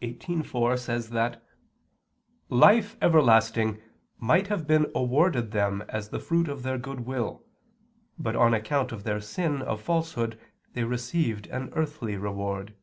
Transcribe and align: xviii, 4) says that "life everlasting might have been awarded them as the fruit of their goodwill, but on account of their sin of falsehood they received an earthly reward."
xviii, 0.00 0.42
4) 0.42 0.78
says 0.78 1.10
that 1.10 1.44
"life 2.48 2.96
everlasting 3.02 3.82
might 4.18 4.46
have 4.46 4.66
been 4.66 4.90
awarded 4.94 5.50
them 5.50 5.84
as 5.90 6.08
the 6.08 6.18
fruit 6.18 6.48
of 6.48 6.62
their 6.62 6.78
goodwill, 6.78 7.44
but 8.18 8.34
on 8.34 8.54
account 8.54 8.92
of 8.92 9.04
their 9.04 9.20
sin 9.20 9.60
of 9.60 9.82
falsehood 9.82 10.40
they 10.72 10.84
received 10.84 11.48
an 11.48 11.68
earthly 11.74 12.16
reward." 12.16 12.74